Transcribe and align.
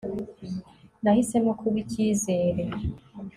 nahisemo 1.03 1.51
kuba 1.59 1.75
icyizere 1.83 2.63